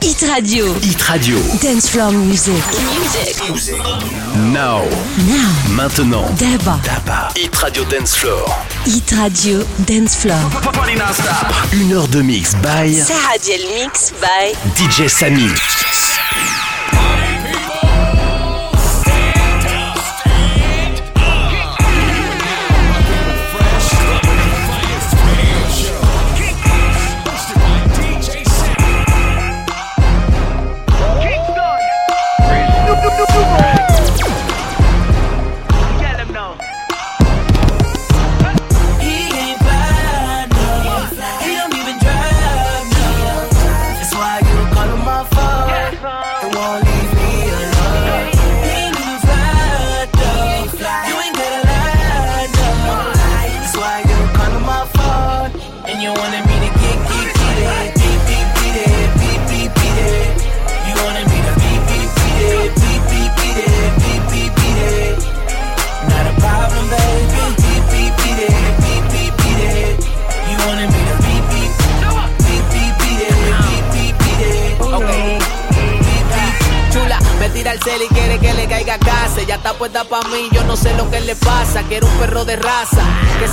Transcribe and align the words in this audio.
Hit 0.00 0.22
Radio. 0.22 0.72
Hit 0.80 1.00
Radio. 1.08 1.38
Dance 1.60 1.88
floor 1.88 2.12
music. 2.12 2.54
Music. 3.48 3.76
Now. 4.52 4.84
Now. 5.26 5.74
Maintenant. 5.74 6.26
Daba. 6.38 6.78
Daba. 6.82 7.32
Hit 7.36 7.54
Radio 7.56 7.84
Dance 7.84 8.14
Floor. 8.14 8.46
Hit 8.86 9.10
Radio 9.12 9.64
Dance 9.86 10.16
floor. 10.16 10.38
Une 11.72 11.92
heure 11.92 12.08
de 12.08 12.22
mix 12.22 12.54
by 12.62 12.92
Sahadiel 12.92 13.62
Mix 13.74 14.12
by 14.20 14.52
DJ 14.76 15.08
Samy. 15.08 15.48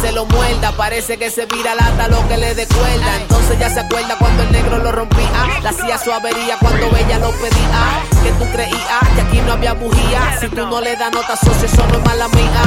Se 0.06 0.12
lo 0.12 0.26
muerda. 0.26 0.72
Parece 0.74 1.18
que 1.18 1.32
se 1.32 1.46
vira 1.46 1.74
lata 1.76 2.08
lo 2.08 2.28
que 2.28 2.38
le 2.38 2.54
dé 2.54 2.68
cuerda. 2.68 3.16
Entonces 3.22 3.58
ya 3.60 3.70
se 3.70 3.80
acuerda 3.80 4.16
cuando 4.20 4.44
el 4.44 4.52
negro 4.52 4.78
lo 4.78 4.92
rompía. 4.92 5.60
La 5.64 5.70
hacía 5.70 5.98
su 5.98 6.12
avería 6.12 6.58
cuando 6.60 6.86
ella 6.96 7.18
lo 7.20 7.32
pedía. 7.32 7.82
Que 8.24 8.32
tú 8.34 8.46
creías 8.52 9.10
que 9.16 9.22
aquí 9.22 9.42
no 9.46 9.54
había 9.54 9.74
bujía. 9.74 10.38
Si 10.40 10.48
tú 10.50 10.66
no 10.68 10.82
le 10.82 10.96
das 10.96 11.12
nota, 11.12 11.36
socio, 11.36 11.66
eso 11.66 11.88
no 11.88 11.98
es 11.98 12.06
mala 12.06 12.28
mía. 12.30 12.64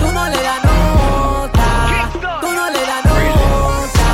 Tú 0.00 0.12
no 0.12 0.28
le 0.28 0.42
das 0.42 0.64
nota, 0.64 2.10
tú 2.40 2.52
no 2.52 2.70
le 2.70 2.80
das 2.80 3.04
nota. 3.04 4.08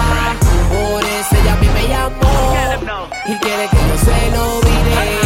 Por 0.72 1.04
eso 1.04 1.36
ella 1.42 1.52
a 1.52 1.56
mí 1.56 1.68
me 1.74 1.88
llamó 1.88 3.08
y 3.26 3.36
quiere 3.38 3.68
que 3.68 3.76
yo 3.76 3.98
se 3.98 4.30
lo 4.36 4.60
vire. 4.60 5.21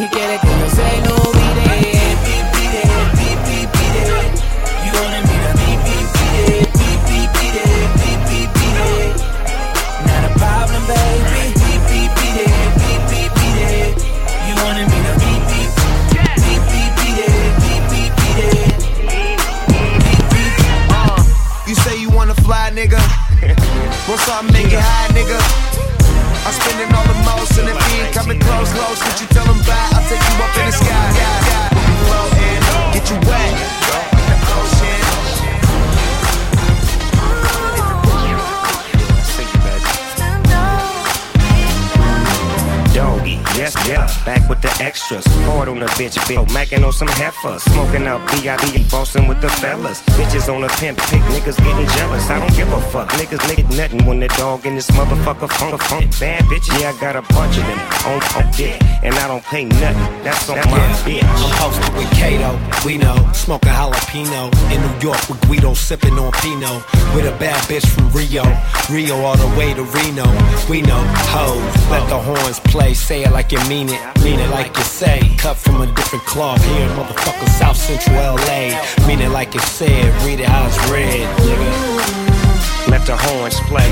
Llamó 0.00 0.08
get 0.08 0.40
quiere 0.40 0.49
bitch, 46.00 46.46
macking 46.46 46.79
on 46.79 46.79
some 47.00 47.08
heifers. 47.08 47.62
Smoking 47.62 48.06
out 48.06 48.20
B.I.B. 48.30 48.76
and 48.76 48.90
bossing 48.90 49.26
with 49.26 49.40
the 49.40 49.48
fellas. 49.48 50.02
Bitches 50.18 50.52
on 50.54 50.62
a 50.64 50.68
pimp 50.80 50.98
pick, 51.08 51.22
niggas 51.32 51.56
getting 51.56 51.88
jealous. 51.96 52.28
I 52.28 52.38
don't 52.38 52.54
give 52.54 52.70
a 52.70 52.80
fuck, 52.92 53.08
niggas 53.20 53.40
nigga 53.48 53.64
nothing 53.74 54.04
when 54.04 54.20
the 54.20 54.28
dog 54.28 54.66
in 54.66 54.74
this 54.74 54.90
motherfucker 54.90 55.50
funk 55.50 55.80
funk. 55.82 56.20
Bad 56.20 56.44
bitch, 56.44 56.68
yeah, 56.78 56.92
I 56.92 57.00
got 57.00 57.16
a 57.16 57.22
bunch 57.32 57.56
of 57.56 57.64
them 57.64 57.80
on, 58.04 58.20
on 58.36 58.52
dick, 58.52 58.76
and 59.02 59.14
I 59.14 59.28
don't 59.28 59.44
pay 59.44 59.64
nothing. 59.64 60.10
That's 60.24 60.46
on 60.50 60.56
my 60.56 60.84
bitch. 61.08 61.24
I'm 61.24 61.52
posted 61.56 61.94
with 61.96 62.10
Kato, 62.20 62.52
we 62.84 62.98
know. 62.98 63.16
Smoking 63.32 63.70
jalapeno. 63.80 64.52
In 64.72 64.78
New 64.84 65.08
York 65.08 65.28
with 65.28 65.40
Guido, 65.48 65.72
sipping 65.74 66.18
on 66.18 66.32
Pinot. 66.32 66.84
With 67.14 67.26
a 67.26 67.36
bad 67.38 67.60
bitch 67.68 67.86
from 67.86 68.10
Rio. 68.12 68.44
Rio 68.90 69.16
all 69.24 69.36
the 69.36 69.48
way 69.58 69.72
to 69.74 69.82
Reno. 69.82 70.26
We 70.68 70.82
know, 70.82 71.02
hoes. 71.32 71.90
Let 71.90 72.08
the 72.08 72.18
horns 72.18 72.60
play. 72.60 72.94
Say 72.94 73.24
it 73.24 73.32
like 73.32 73.52
you 73.52 73.60
mean 73.68 73.88
it. 73.88 74.00
Mean 74.22 74.38
it 74.38 74.50
like 74.50 74.76
you 74.76 74.84
say. 74.84 75.34
Cut 75.38 75.56
from 75.56 75.80
a 75.80 75.86
different 75.86 76.24
cloth 76.26 76.62
here, 76.64 76.89
motherfucker, 76.90 77.48
South 77.48 77.76
Central 77.76 78.16
LA. 78.16 78.76
Mean 79.06 79.20
it 79.20 79.30
like 79.30 79.54
you 79.54 79.60
said. 79.60 80.04
Read 80.24 80.40
it 80.40 80.46
how 80.46 80.66
it's 80.66 80.78
read, 80.90 81.26
nigga. 81.46 82.88
Let 82.88 83.06
the 83.06 83.16
horns 83.16 83.58
play. 83.70 83.88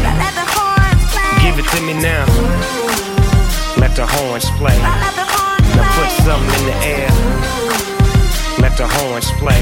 Give 1.43 1.59
it 1.59 1.67
to 1.75 1.81
me 1.83 1.95
now. 1.95 2.25
Let 3.77 3.95
the 3.95 4.07
horns 4.07 4.47
play. 4.59 4.79
Now 4.79 5.87
put 5.97 6.11
something 6.27 6.55
in 6.61 6.67
the 6.67 6.77
air. 6.87 7.11
Let 8.59 8.77
the 8.77 8.89
horns 8.89 9.31
play. 9.39 9.61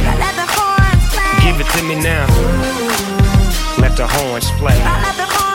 Give 1.44 1.60
it 1.60 1.68
to 1.76 1.82
me 1.84 1.94
now. 1.94 2.26
Let 3.78 3.96
the 3.96 4.06
horns 4.06 4.50
play. 4.58 4.78
Look, 5.18 5.45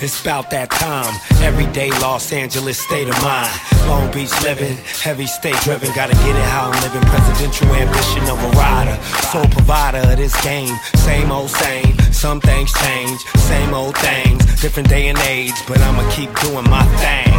it's 0.00 0.20
about 0.20 0.50
that 0.50 0.70
time. 0.70 1.14
Everyday 1.42 1.90
Los 2.00 2.32
Angeles 2.32 2.78
state 2.78 3.08
of 3.08 3.16
mind. 3.22 3.52
Long 3.88 4.10
Beach 4.12 4.32
living, 4.42 4.76
heavy 5.02 5.26
state 5.26 5.56
driven. 5.62 5.88
Gotta 5.94 6.14
get 6.14 6.36
it 6.36 6.48
how 6.52 6.70
I'm 6.70 6.82
living. 6.82 7.02
Presidential 7.08 7.68
ambition 7.74 8.22
of 8.28 8.38
a 8.42 8.50
rider. 8.58 8.96
Sole 9.32 9.48
provider 9.48 9.98
of 9.98 10.16
this 10.16 10.34
game. 10.42 10.74
Same 10.94 11.32
old 11.32 11.50
same. 11.50 11.98
Some 12.12 12.40
things 12.40 12.72
change. 12.72 13.20
Same 13.36 13.74
old 13.74 13.96
things. 13.98 14.44
Different 14.60 14.88
day 14.88 15.08
and 15.08 15.18
age. 15.18 15.54
But 15.66 15.80
I'ma 15.80 16.08
keep 16.10 16.32
doing 16.40 16.68
my 16.70 16.84
thing. 17.02 17.36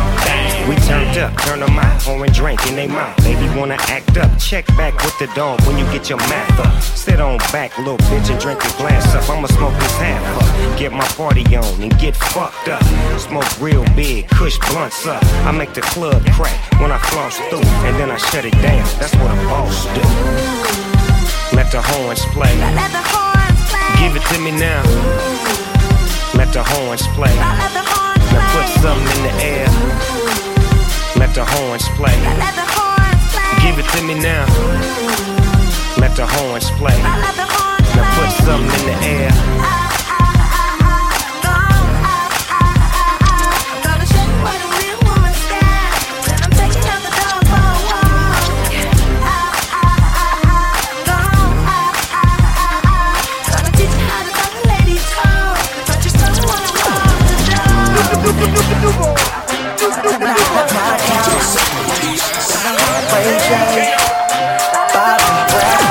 We 0.68 0.75
turned 0.84 1.18
up, 1.18 1.34
turn 1.44 1.62
them 1.62 1.80
out, 1.80 2.02
pouring 2.02 2.31
drink 2.34 2.59
in 2.68 2.75
they 2.75 2.88
mouth. 2.88 3.16
Baby 3.24 3.48
wanna 3.58 3.78
act 3.88 4.18
up, 4.18 4.38
check 4.38 4.68
back 4.75 4.94
with 4.96 5.18
the 5.18 5.28
dog 5.34 5.62
when 5.62 5.78
you 5.78 5.86
get 5.94 6.09
your 6.09 6.18
math 6.18 6.59
up. 6.59 6.84
Sit 6.84 7.22
on 7.22 7.38
back, 7.53 7.78
little 7.78 7.98
bitch, 8.09 8.30
and 8.30 8.40
drink 8.42 8.62
your 8.62 8.74
glass 8.74 9.16
up. 9.16 9.30
I'ma 9.30 9.48
smoke 9.48 9.74
this 9.80 9.98
half 9.98 10.44
up, 10.44 10.78
get 10.78 10.92
my 10.92 11.08
party 11.16 11.44
on 11.56 11.81
and 11.81 11.98
get 12.00 12.18
fucked 12.18 12.68
up. 12.68 12.84
Smoke 13.18 13.62
real 13.62 13.86
big, 13.96 14.28
kush 14.28 14.58
blunts 14.69 15.08
up. 15.08 15.24
I 15.46 15.52
make 15.54 15.74
the 15.74 15.81
club 15.81 16.22
crack 16.34 16.59
when 16.81 16.92
I 16.92 16.98
floss 16.98 17.38
through, 17.50 17.64
and 17.88 17.96
then 17.96 18.12
I 18.12 18.18
shut 18.18 18.44
it 18.44 18.52
down. 18.52 18.84
That's 19.00 19.16
what 19.16 19.31
a 19.31 19.36
boss 19.48 19.86
do. 19.96 20.97
Let 21.57 21.72
the 21.72 21.81
horns 21.81 22.23
play. 22.38 22.53
Give 23.98 24.15
it 24.15 24.21
to 24.31 24.39
me 24.39 24.51
now. 24.51 24.83
Let 26.36 26.54
the 26.54 26.62
horns 26.63 27.01
play. 27.18 27.33
Now 27.33 28.45
put 28.54 28.68
something 28.80 29.18
in 29.18 29.24
the 29.24 29.33
air. 29.44 29.68
Let 31.18 31.33
the 31.33 31.44
horns 31.44 31.89
play. 31.98 32.13
Give 33.63 33.80
it 33.80 33.89
to 33.98 34.04
me 34.04 34.13
now. 34.13 34.45
Let 35.98 36.15
the 36.15 36.27
horns 36.27 36.69
play. 36.77 36.95
Now 37.01 38.06
put 38.19 38.31
something 38.45 38.80
in 38.80 38.86
the 38.86 38.98
air. 39.04 39.31
Uh, 39.33 39.87
J, 63.47 63.53
Bobby 64.91 65.31
Brown, 65.55 65.88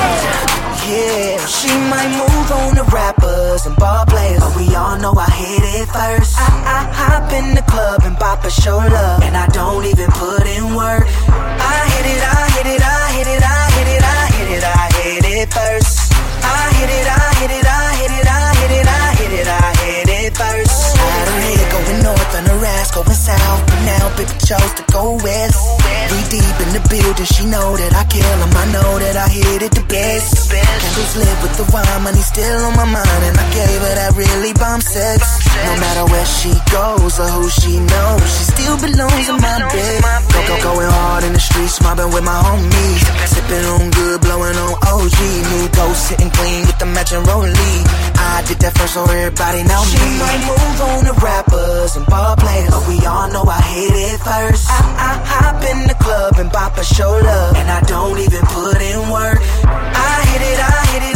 yeah. 0.85 1.41
might 1.89 2.13
move 2.13 2.53
on 2.53 2.77
to 2.77 2.85
rappers 2.93 3.65
and 3.65 3.75
ball 3.77 4.05
players, 4.05 4.41
but 4.41 4.55
we 4.57 4.75
all 4.77 4.99
know 4.99 5.15
I 5.17 5.31
hit 5.31 5.65
it 5.81 5.89
first. 5.89 6.37
I, 6.37 6.45
I 6.45 6.79
hop 6.93 7.33
in 7.33 7.55
the 7.55 7.63
club 7.63 8.03
and 8.05 8.19
bop 8.19 8.45
a 8.45 8.51
show 8.51 8.77
love, 8.77 9.23
and 9.23 9.35
I 9.35 9.47
don't 9.57 9.87
even 9.87 10.11
put 10.11 10.45
in 10.45 10.75
work. 10.77 11.09
I 11.33 11.79
hit 11.97 12.07
it, 12.13 12.23
I 12.29 12.45
hit 12.61 12.67
it, 12.77 12.83
I 12.85 13.03
hit 13.17 13.27
it, 13.27 13.43
I 13.43 13.71
hit 13.73 13.89
it, 13.89 14.05
I 14.05 14.21
hit 14.37 14.49
it, 14.53 14.65
I 14.65 14.85
hit 15.01 15.25
it 15.25 15.49
first. 15.49 16.13
I 16.45 16.61
hit 16.77 16.91
it, 16.93 17.09
I 17.09 17.25
hit 17.41 17.53
it, 17.57 17.65
I 17.65 17.89
hit 17.97 18.13
it, 18.21 18.27
I 18.29 18.55
hit 18.61 18.73
it, 18.81 18.87
I 18.87 19.15
hit 19.17 19.33
it, 19.33 19.49
I 19.49 19.66
on 22.35 22.45
the 22.45 22.57
rest, 22.59 22.95
going 22.95 23.13
south, 23.13 23.61
but 23.67 23.81
now 23.85 24.09
baby 24.17 24.33
chose 24.45 24.73
to 24.75 24.85
go 24.93 25.15
west. 25.23 25.59
We 26.11 26.19
deep 26.31 26.57
in 26.65 26.71
the 26.73 26.83
building, 26.89 27.27
she 27.27 27.45
know 27.47 27.77
that 27.77 27.93
I 27.95 28.05
kill 28.11 28.27
'em, 28.43 28.53
I 28.57 28.67
know 28.73 28.99
that 28.99 29.17
I 29.17 29.29
hit 29.29 29.63
it 29.63 29.73
the 29.75 29.85
best. 29.87 30.51
Candles 30.51 31.17
lit 31.17 31.37
with 31.43 31.55
the 31.57 31.67
wine, 31.73 32.03
money 32.03 32.23
still 32.23 32.65
on 32.67 32.75
my 32.77 32.85
mind, 32.85 33.23
and 33.29 33.37
I 33.39 33.47
gave 33.53 33.81
her 33.81 33.95
that 34.01 34.13
really 34.17 34.53
bomb 34.55 34.81
sex. 34.81 35.21
No 35.67 35.77
matter 35.77 36.05
where 36.07 36.27
she 36.27 36.53
goes 36.71 37.19
or 37.19 37.29
who 37.37 37.49
she 37.51 37.79
knows, 37.81 38.23
she 38.37 38.45
still 38.55 38.77
belongs 38.79 39.29
in 39.29 39.37
my 39.41 39.59
bed. 39.73 40.01
Go, 40.63 40.63
go, 40.63 40.75
going 40.77 40.91
hard 40.91 41.25
in 41.25 41.33
the 41.33 41.41
streets, 41.41 41.81
mobbing 41.83 42.13
with 42.13 42.25
my 42.25 42.37
homies. 42.41 43.03
Sipping 43.27 43.65
on 43.65 43.91
good, 43.91 44.21
blowing 44.21 44.57
on 44.57 44.73
OG. 44.89 45.19
New 45.53 45.69
ghost 45.75 46.09
sitting 46.09 46.31
clean 46.31 46.67
with 46.67 46.79
the 46.79 46.87
matching 46.87 47.23
rollie. 47.25 47.81
I 48.17 48.43
did 48.47 48.59
that 48.61 48.77
first 48.77 48.95
so 48.95 49.05
everybody 49.05 49.63
know 49.65 49.83
me. 49.85 49.97
She 49.97 50.09
might 50.21 50.43
move 50.49 50.81
on 50.81 51.01
to 51.09 51.15
rappers 51.21 51.97
and 51.97 52.07
ball 52.07 52.37
players, 52.37 52.71
but 52.71 52.85
we 52.89 53.05
all 53.07 53.29
know 53.33 53.45
I 53.45 53.61
hit 53.61 53.95
it 53.95 54.19
first. 54.21 54.69
I, 54.71 54.81
I 54.97 55.11
hop 55.25 55.63
in 55.65 55.89
the 55.89 55.97
club 56.01 56.39
and 56.39 56.51
pop 56.51 56.77
a 56.79 56.85
show 56.85 57.11
love, 57.11 57.57
and 57.57 57.69
I 57.71 57.81
don't 57.85 58.19
even 58.19 58.43
put 58.53 58.81
in 58.81 59.01
work. 59.11 59.39
I 59.67 60.15
hit 60.33 60.43
it, 60.43 60.59
I 60.61 60.77
hit 60.93 61.05
it, 61.05 61.16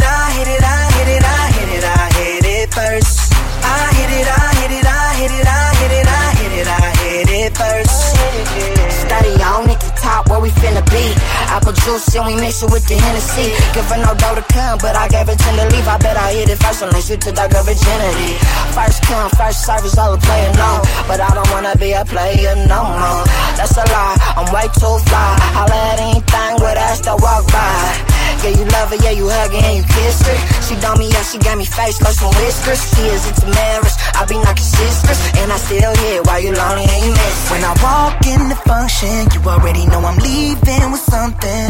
we 10.41 10.49
finna 10.57 10.81
be. 10.89 11.13
Apple 11.53 11.71
juice 11.71 12.15
and 12.15 12.25
we 12.25 12.35
mix 12.35 12.63
it 12.63 12.71
with 12.71 12.85
the 12.89 12.95
Hennessy. 12.97 13.53
Give 13.73 13.85
her 13.85 14.01
no 14.01 14.11
dough 14.17 14.35
to 14.35 14.45
come, 14.49 14.77
but 14.81 14.95
I 14.97 15.07
gave 15.07 15.29
ten 15.29 15.53
to 15.55 15.65
leave. 15.69 15.87
I 15.87 15.97
bet 15.97 16.17
I 16.17 16.33
hit 16.33 16.49
it 16.49 16.57
first 16.57 16.81
unless 16.81 17.09
you 17.09 17.17
took 17.17 17.35
that 17.35 17.51
girl 17.53 17.63
virginity. 17.63 18.35
First 18.73 19.03
come, 19.05 19.29
first 19.37 19.65
service, 19.65 19.97
I 19.97 20.09
was 20.09 20.19
playing 20.25 20.55
no. 20.57 20.81
But 21.07 21.21
I 21.21 21.29
don't 21.37 21.49
wanna 21.53 21.77
be 21.77 21.93
a 21.93 22.03
player 22.03 22.55
no 22.65 22.81
more. 22.89 23.23
That's 23.55 23.77
a 23.77 23.85
lie, 23.85 24.17
I'm 24.35 24.49
way 24.51 24.67
too 24.73 24.97
fly. 25.07 25.31
Holla 25.53 25.77
at 25.93 25.99
anything 26.01 26.53
with 26.57 26.77
us 26.77 26.99
that 27.05 27.17
walk 27.21 27.45
by. 27.53 28.10
Yeah, 28.41 28.57
you 28.57 28.65
love 28.73 28.89
her, 28.89 28.97
yeah, 29.05 29.13
you 29.13 29.29
hug 29.29 29.53
her 29.53 29.61
and 29.61 29.77
you 29.77 29.85
kiss 29.85 30.25
her. 30.25 30.37
She 30.65 30.73
done 30.81 30.97
me 30.97 31.13
up, 31.13 31.25
she 31.29 31.37
got 31.37 31.57
me 31.61 31.65
face, 31.65 32.01
lost 32.01 32.25
some 32.25 32.33
whiskers. 32.41 32.81
She 32.89 33.05
is 33.13 33.29
into 33.29 33.45
marriage, 33.53 33.93
I 34.17 34.25
be 34.25 34.33
knocking 34.41 34.65
sisters. 34.65 35.19
And 35.37 35.53
I 35.53 35.57
still 35.61 35.93
here 36.01 36.25
while 36.25 36.41
you 36.41 36.49
lonely 36.49 36.89
and 36.89 37.01
you 37.05 37.13
miss. 37.13 37.37
When 37.53 37.61
I 37.61 37.73
walk 37.85 38.17
in 38.25 38.49
the 38.49 38.57
function, 38.65 39.29
you 39.29 39.39
already 39.45 39.85
know 39.85 40.01
I'm 40.01 40.17
leaving 40.17 40.89
with 40.89 41.05
something. 41.05 41.69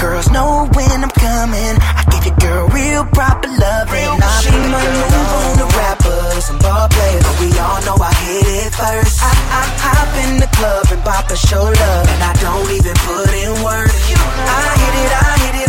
Girls 0.00 0.30
know 0.32 0.64
when 0.72 1.04
I'm 1.04 1.12
coming. 1.12 1.76
I 1.76 2.00
give 2.08 2.24
your 2.24 2.38
girl 2.40 2.64
real 2.72 3.04
proper 3.12 3.52
loving. 3.52 4.08
I 4.16 4.30
she 4.40 4.54
might 4.72 4.88
move 4.88 5.12
on 5.12 5.52
to 5.60 5.66
rappers 5.76 6.44
and 6.48 6.58
ball 6.64 6.88
players, 6.88 7.20
but 7.20 7.36
we 7.36 7.52
all 7.60 7.80
know 7.84 8.00
I 8.00 8.12
hit 8.24 8.48
it 8.64 8.72
first. 8.72 9.20
I, 9.20 9.28
I 9.28 9.62
hop 9.76 10.08
in 10.24 10.40
the 10.40 10.48
club 10.56 10.88
and 10.88 11.02
pop 11.04 11.28
a 11.28 11.36
show 11.36 11.68
love, 11.68 12.06
and 12.08 12.20
I 12.24 12.32
don't 12.40 12.68
even 12.72 12.96
put 13.04 13.28
in 13.28 13.52
work. 13.60 13.92
I 13.92 14.56
I 14.56 14.74
hit 14.80 14.94
it, 15.04 15.10
I 15.12 15.34
hit 15.44 15.54
it, 15.66 15.67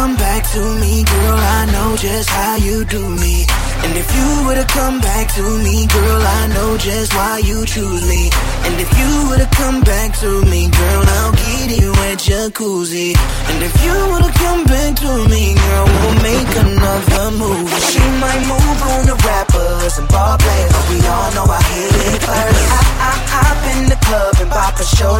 come 0.00 0.16
back 0.16 0.42
to 0.50 0.62
me, 0.80 1.04
girl, 1.04 1.38
I 1.58 1.60
know 1.72 1.94
just 1.96 2.30
how 2.30 2.56
you 2.56 2.86
do 2.86 3.02
me. 3.22 3.44
And 3.84 3.92
if 4.02 4.08
you 4.16 4.28
would've 4.46 4.72
come 4.80 4.98
back 5.00 5.26
to 5.36 5.44
me, 5.64 5.86
girl, 5.92 6.22
I 6.40 6.42
know 6.54 6.78
just 6.78 7.12
why 7.14 7.38
you 7.44 7.66
choose 7.66 8.04
me. 8.08 8.30
And 8.64 8.74
if 8.80 8.90
you 9.00 9.10
would've 9.28 9.50
come 9.62 9.80
back 9.82 10.16
to 10.24 10.30
me, 10.52 10.70
girl, 10.70 11.04
I'll 11.18 11.32
get 11.32 11.68
you 11.82 11.92
a 11.92 12.10
jacuzzi. 12.26 13.12
And 13.50 13.58
if 13.68 13.74
you 13.84 13.94
would've 14.10 14.36
come 14.44 14.64
back 14.64 14.92
to 15.04 15.12
me, 15.32 15.52
girl, 15.64 15.86
we'll 15.96 16.18
make 16.30 16.52
another 16.64 17.26
move. 17.36 17.68
She 17.92 18.04
might 18.24 18.42
move 18.52 18.80
on 18.92 19.02
to 19.10 19.16
rappers 19.28 19.98
and 19.98 20.08
ball 20.08 20.36
players, 20.38 20.72
but 20.72 20.84
we 20.88 20.98
all 21.12 21.30
know 21.36 21.46
I 21.58 21.60
hit 21.72 21.92
it 22.08 22.20
first. 22.24 22.64
I, 22.76 22.80
I 23.08 23.12
hop 23.36 23.60
in 23.76 23.82
the 23.92 23.98
club 24.06 24.32
and 24.40 24.48
bop 24.48 24.80
a 24.80 24.86
show 24.96 25.16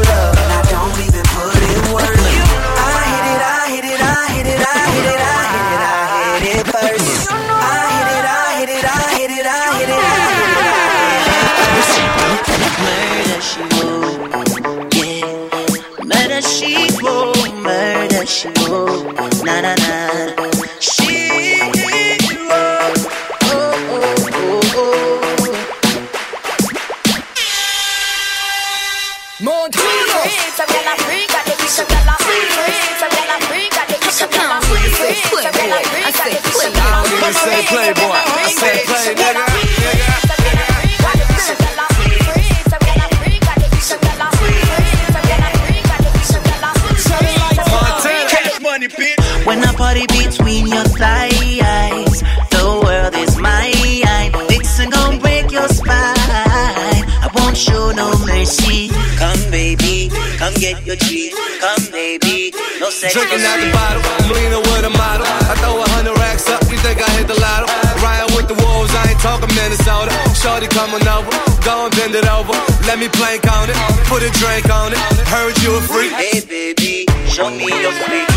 Drinking 63.00 63.40
out 63.48 63.56
the 63.56 63.72
bottle, 63.72 64.04
I'm 64.04 64.28
leaning 64.28 64.60
with 64.60 64.84
a 64.84 64.92
model. 64.92 65.24
I 65.24 65.56
throw 65.56 65.80
a 65.80 65.88
hundred 65.96 66.20
racks 66.20 66.44
up, 66.52 66.60
you 66.68 66.76
think 66.84 67.00
I 67.00 67.08
hit 67.16 67.32
the 67.32 67.38
lotto? 67.40 67.64
Riding 68.04 68.28
with 68.36 68.44
the 68.44 68.60
wolves, 68.60 68.92
I 68.92 69.16
ain't 69.16 69.20
talking 69.24 69.48
Minnesota. 69.56 70.12
Shorty 70.36 70.68
coming 70.68 71.00
over, 71.08 71.32
go 71.64 71.88
and 71.88 71.92
bend 71.96 72.12
it 72.12 72.28
over. 72.28 72.52
Let 72.84 73.00
me 73.00 73.08
plank 73.08 73.48
on 73.48 73.72
it, 73.72 73.76
put 74.04 74.20
a 74.20 74.28
drink 74.36 74.68
on 74.68 74.92
it. 74.92 75.00
Heard 75.32 75.56
you 75.64 75.80
a 75.80 75.80
freak. 75.80 76.12
Hey, 76.12 76.44
baby, 76.44 77.08
show 77.24 77.48
me 77.48 77.72
your 77.72 77.96
freak. 78.04 78.28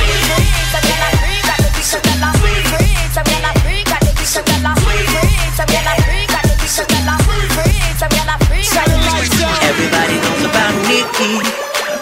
Everybody 9.59 10.15
knows 10.23 10.43
about 10.47 10.73
Nikki. 10.87 11.43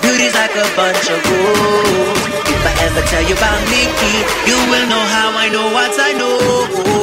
Beauty's 0.05 0.37
like 0.37 0.53
a 0.53 0.69
bunch 0.77 1.09
of 1.09 1.17
gold. 1.25 2.50
Ever 2.85 3.01
tell 3.07 3.23
you 3.23 3.35
about 3.35 3.59
Nikki, 3.69 4.15
you 4.45 4.57
will 4.69 4.87
know 4.87 5.03
how 5.15 5.31
I 5.35 5.49
know 5.49 5.71
what 5.73 5.93
I 5.97 6.13
know. 6.13 7.00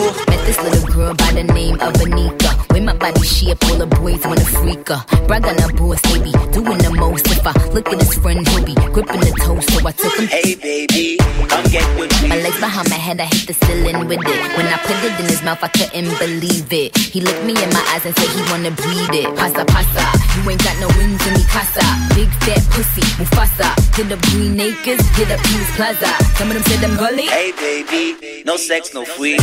This 0.48 0.56
little 0.62 0.88
girl 0.88 1.12
by 1.12 1.30
the 1.32 1.44
name 1.44 1.74
of 1.74 1.92
Anika. 2.00 2.72
With 2.72 2.82
my 2.82 2.96
body 2.96 3.20
shape, 3.20 3.62
all 3.68 3.76
the 3.76 3.84
boys 3.84 4.24
wanna 4.24 4.48
freak 4.48 4.88
her. 4.88 5.04
Brag 5.28 5.44
on 5.44 5.60
her 5.60 5.68
boss, 5.76 6.00
they 6.08 6.24
be 6.24 6.32
doing 6.56 6.80
the 6.80 6.88
most. 6.88 7.28
If 7.28 7.44
I 7.44 7.52
look 7.76 7.92
at 7.92 8.00
his 8.00 8.14
friend, 8.16 8.40
he'll 8.48 8.64
be 8.64 8.72
gripping 8.72 9.20
the 9.20 9.32
toes. 9.44 9.68
So 9.68 9.86
I 9.86 9.92
took 9.92 10.16
him. 10.16 10.24
Hey, 10.24 10.56
baby, 10.56 11.20
come 11.52 11.68
get 11.68 11.84
your 12.00 12.32
My 12.32 12.40
legs 12.40 12.56
behind 12.64 12.88
my 12.88 12.96
head, 12.96 13.20
I 13.20 13.28
hit 13.28 13.44
the 13.44 13.52
ceiling 13.60 14.08
with 14.08 14.24
it. 14.24 14.40
When 14.56 14.64
I 14.72 14.80
put 14.88 14.96
it 15.04 15.20
in 15.20 15.26
his 15.28 15.44
mouth, 15.44 15.60
I 15.60 15.68
couldn't 15.68 16.16
believe 16.16 16.72
it. 16.72 16.96
He 16.96 17.20
looked 17.20 17.44
me 17.44 17.52
in 17.52 17.68
my 17.76 17.84
eyes 17.92 18.08
and 18.08 18.16
said 18.16 18.32
he 18.32 18.40
wanna 18.48 18.72
breathe 18.72 19.20
it. 19.20 19.28
Pasa, 19.36 19.68
pasa, 19.68 20.04
you 20.32 20.48
ain't 20.48 20.64
got 20.64 20.80
no 20.80 20.88
wings 20.96 21.20
in 21.28 21.34
me 21.36 21.44
casa. 21.52 21.84
Big 22.16 22.32
fat 22.48 22.64
pussy, 22.72 23.04
Mufasa. 23.20 23.68
Hit 23.92 24.08
up 24.12 24.20
Green 24.32 24.56
Acres, 24.58 25.04
hit 25.12 25.28
up 25.28 25.44
Peace 25.44 25.76
Plaza. 25.76 26.08
Some 26.40 26.48
of 26.48 26.54
them 26.56 26.64
said 26.72 26.80
them 26.80 26.96
gully. 26.96 27.28
Hey, 27.28 27.52
baby, 27.52 28.44
no 28.48 28.56
sex, 28.56 28.94
no 28.94 29.04
free. 29.04 29.36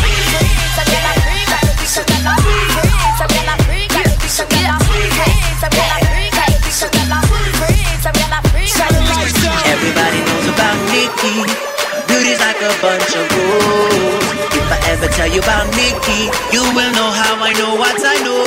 Everybody 9.65 10.19
knows 10.25 10.47
about 10.49 10.77
Nikki. 10.91 11.65
Like 12.35 12.61
a 12.61 12.73
bunch 12.81 13.15
of. 13.15 13.25
If 14.53 14.71
I 14.71 14.79
ever 14.91 15.07
tell 15.07 15.27
you 15.27 15.39
about 15.39 15.67
Nikki, 15.75 16.29
you 16.51 16.61
will 16.75 16.91
know 16.93 17.09
how 17.09 17.41
I 17.41 17.53
know 17.53 17.75
what 17.75 17.95
I 17.97 18.21
know. 18.23 18.43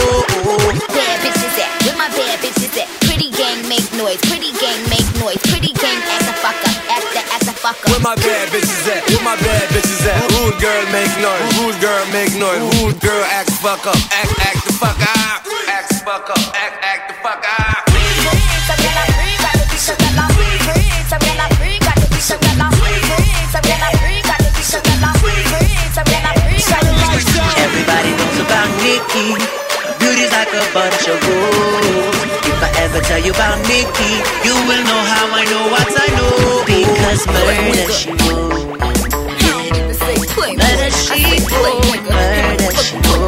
Bad 0.88 1.20
bitches 1.20 1.58
at, 1.58 1.82
where 1.84 1.96
my 1.96 2.08
bad 2.08 2.38
bitches 2.40 2.76
nice 2.76 2.97
gang 3.38 3.62
make 3.70 3.86
noise, 3.94 4.18
pretty 4.26 4.50
gang 4.58 4.82
make 4.90 5.06
noise, 5.22 5.38
pretty 5.46 5.70
gang 5.78 6.02
ass 6.10 6.26
a 6.26 6.34
fucker, 6.42 6.74
ass 6.90 7.06
the 7.14 7.22
ass 7.30 7.46
a 7.46 7.54
fucker. 7.54 7.86
Where 7.86 8.02
my 8.02 8.18
bad 8.18 8.50
bitches 8.50 8.82
at? 8.90 9.06
Where 9.06 9.22
my 9.22 9.38
bad 9.38 9.70
bitches 9.70 10.02
at? 10.10 10.18
Rude 10.34 10.58
girl 10.58 10.82
make 10.90 11.14
noise, 11.22 11.46
rude 11.62 11.78
girl 11.78 12.02
make 12.10 12.34
noise, 12.34 12.66
rude 12.82 12.98
girl 12.98 13.22
act 13.30 13.54
fuck 13.62 13.86
up, 13.86 13.94
act 14.10 14.34
act 14.42 14.66
the 14.66 14.74
fuck 14.74 14.98
up, 14.98 15.46
act 15.70 15.94
fuck 16.02 16.26
up, 16.26 16.42
act 16.58 16.82
act 16.82 17.08
the 17.08 17.14
fuck 17.22 17.46
up. 17.46 17.86
Everybody 27.58 28.10
knows 28.18 28.38
about 28.42 28.68
Nikki. 28.82 29.38
Beauty's 29.98 30.32
like 30.32 30.52
a 30.52 30.64
bunch 30.74 31.08
of 31.08 31.18
rules 31.26 31.87
tell 33.08 33.24
you 33.24 33.30
about 33.32 33.56
Nikki. 33.66 34.20
You 34.44 34.52
will 34.68 34.84
know 34.84 35.02
how 35.12 35.32
I 35.32 35.44
know 35.48 35.64
what 35.72 35.88
I 35.96 36.08
know. 36.18 36.62
Because 36.68 37.26
murder 37.26 37.88
she 37.90 38.12
knows. 38.12 38.66
Murder 40.60 40.90
she 40.90 41.22
knows. 41.40 41.96
Murder 42.04 42.76
she 42.76 42.98
knows. 43.00 43.27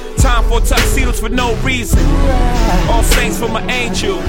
Time 0.21 0.43
for 0.43 0.61
tuxedos 0.61 1.19
for 1.19 1.29
no 1.29 1.55
reason. 1.63 1.99
All 2.89 3.01
saints 3.01 3.39
for 3.39 3.49
my 3.49 3.65
angel. 3.71 4.19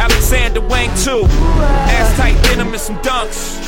Alexander 0.00 0.62
Wang 0.62 0.88
too. 0.96 1.24
Ass 1.28 2.16
tight 2.16 2.42
denim 2.44 2.68
and 2.68 2.80
some 2.80 2.96
dunks. 3.02 3.67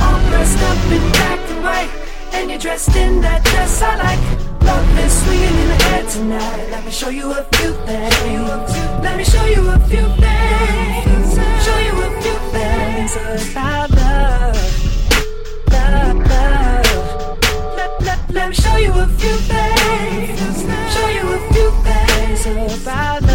All 0.00 0.20
dressed 0.30 0.60
up 0.62 0.78
in 0.92 1.02
black 1.12 1.40
and 1.50 1.62
white, 1.64 1.90
and 2.32 2.50
you're 2.50 2.58
dressed 2.58 2.94
in 2.96 3.20
that 3.20 3.44
dress 3.44 3.82
I 3.82 3.96
like. 3.96 4.22
Love 4.62 4.98
is 4.98 5.12
swinging 5.22 5.56
in 5.62 5.68
the 5.68 5.78
air 5.92 6.04
tonight. 6.10 6.70
Let 6.70 6.84
me 6.84 6.90
show 6.90 7.08
you 7.08 7.30
a 7.32 7.42
few 7.56 7.72
things. 7.86 8.70
Let 9.04 9.16
me 9.16 9.24
show 9.24 9.46
you 9.46 9.68
a 9.70 9.78
few 9.90 10.06
things. 10.22 11.28
Show 11.64 11.78
you 11.86 11.94
a 12.06 12.10
few 12.22 12.38
things 12.54 13.12
about 13.50 13.90
love. 13.90 14.56
Love, 15.72 16.18
love. 16.32 17.38
Let, 17.76 17.90
let, 18.02 18.30
let 18.30 18.48
me 18.50 18.54
show 18.54 18.76
you 18.76 18.92
a 18.92 19.06
few 19.06 19.36
things. 19.52 20.58
Show 20.94 21.08
you 21.16 21.24
a 21.36 21.40
few 21.52 21.70
things 21.86 22.40
about 22.84 23.27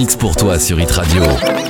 mix 0.00 0.16
pour 0.16 0.34
toi 0.34 0.58
sur 0.58 0.80
Hit 0.80 0.90
Radio. 0.92 1.69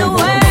away. 0.00 0.49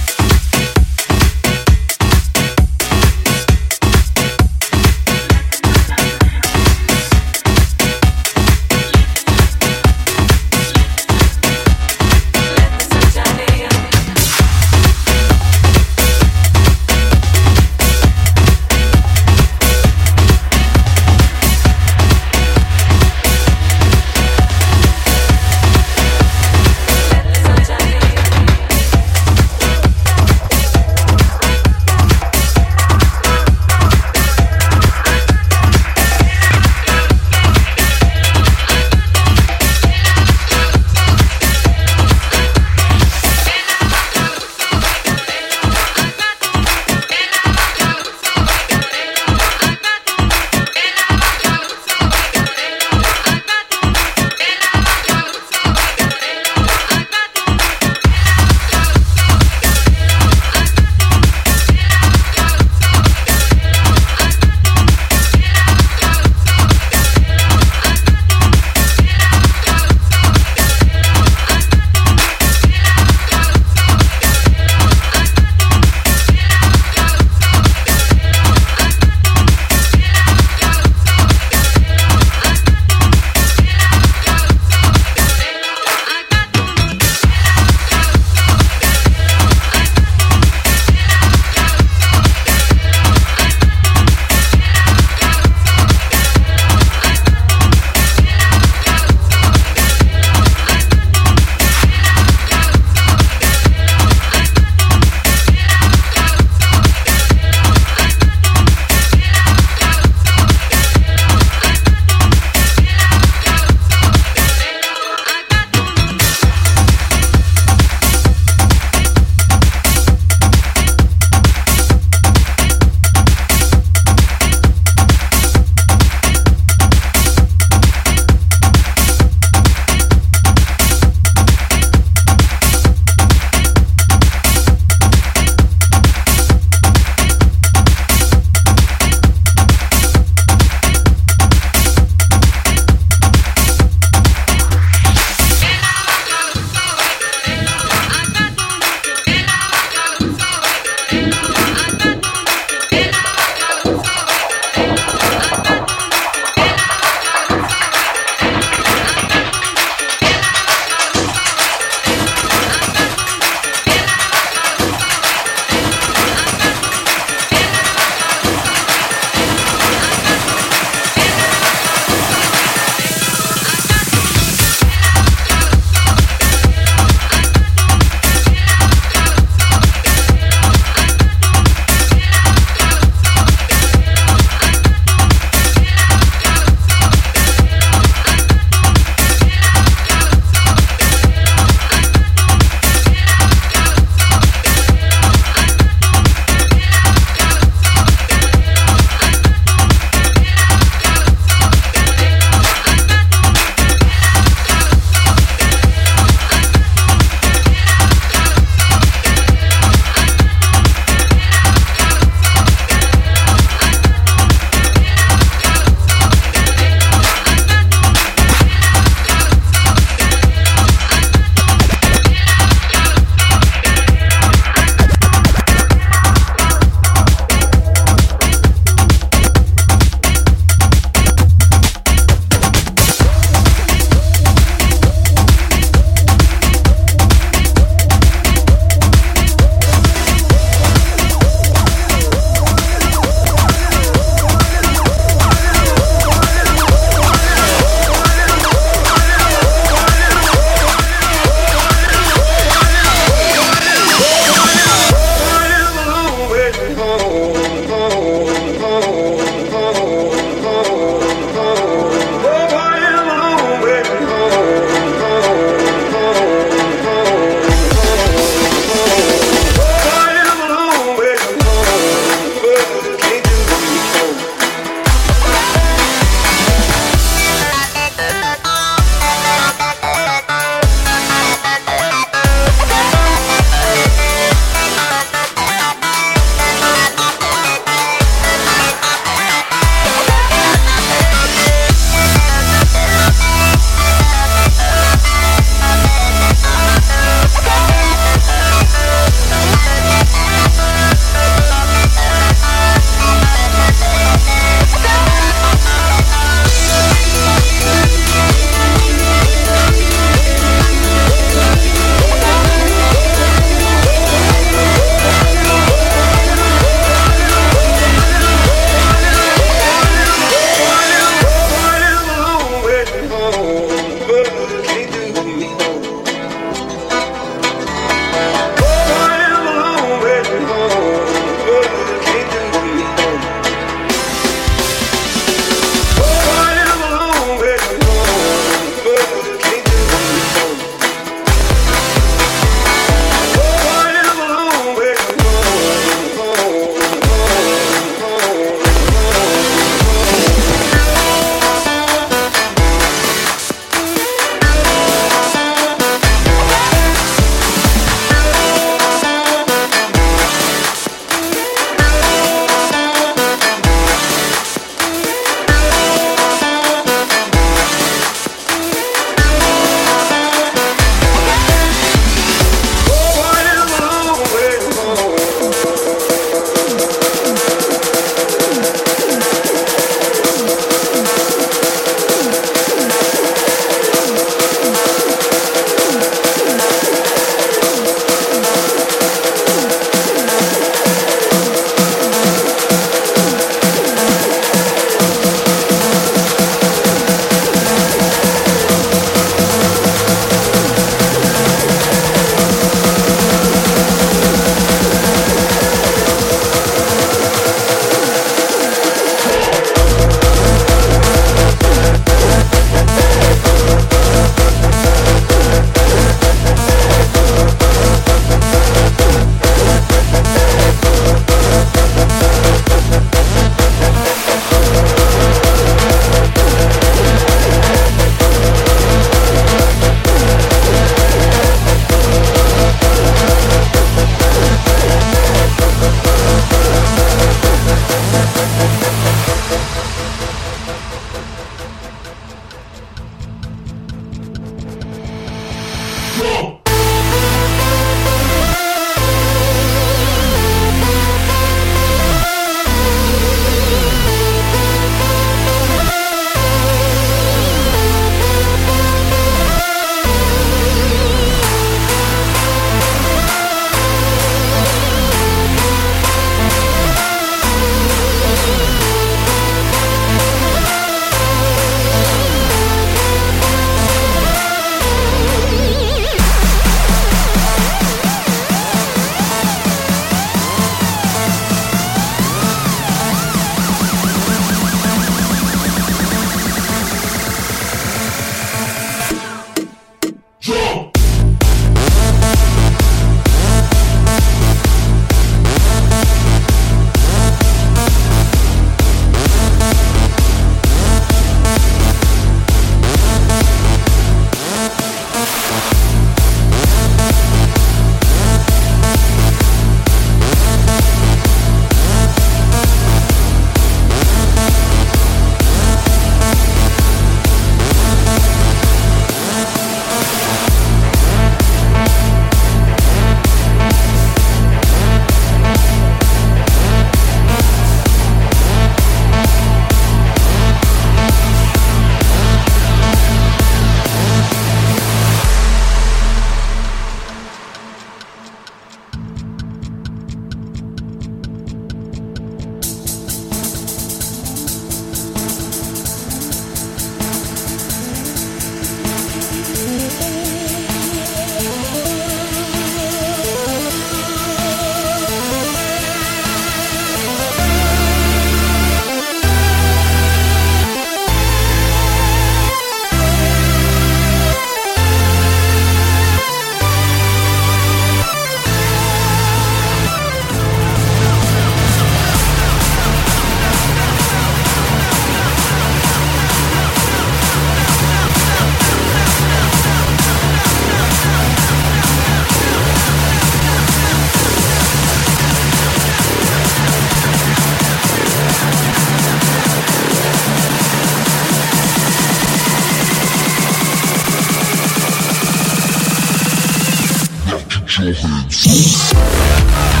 your 598.03 598.13
hands. 598.13 600.00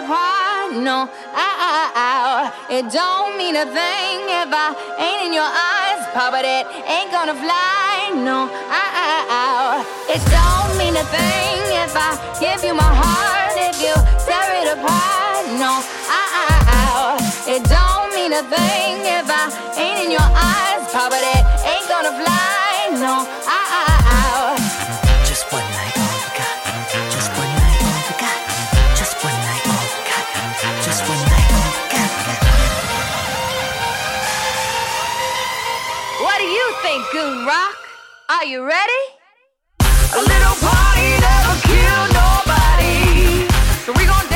Apart. 0.00 0.72
No, 0.72 1.08
I, 1.36 1.48
I, 1.68 1.76
I, 1.92 2.08
it 2.72 2.88
don't 2.88 3.36
mean 3.36 3.56
a 3.56 3.66
thing 3.68 4.18
if 4.42 4.48
I 4.48 4.72
ain't 4.96 5.28
in 5.28 5.32
your 5.36 5.50
eyes, 5.50 6.00
Papa. 6.16 6.40
It 6.40 6.64
ain't 6.88 7.12
gonna 7.12 7.36
fly. 7.36 8.16
No, 8.16 8.48
I, 8.70 9.84
it 10.08 10.22
don't 10.32 10.72
mean 10.80 10.96
a 10.96 11.04
thing 11.12 11.60
if 11.84 11.92
I 11.92 12.16
give 12.40 12.64
you 12.64 12.74
my 12.74 12.92
heart, 13.02 13.54
if 13.68 13.76
you 13.84 13.94
tear 14.24 14.48
it 14.62 14.68
apart. 14.72 15.44
No, 15.60 15.84
it 17.50 17.62
don't 17.68 18.08
mean 18.16 18.32
a 18.32 18.44
thing 18.46 19.04
if 19.04 19.28
I 19.28 19.52
ain't 19.76 20.06
in 20.06 20.10
your 20.10 20.28
eyes, 20.32 20.82
Papa. 20.92 21.16
It 21.18 21.44
ain't 21.66 21.88
gonna 21.88 22.14
fly. 22.16 22.40
No, 23.04 23.24
Goon 37.12 37.44
Rock, 37.44 37.76
are 38.28 38.44
you 38.44 38.64
ready? 38.64 39.02
A 39.80 40.22
little 40.22 40.54
party 40.62 41.10
never 41.18 41.58
killed 41.66 42.12
nobody. 42.14 43.50
So 43.84 43.92
we 43.98 44.06
going 44.06 44.29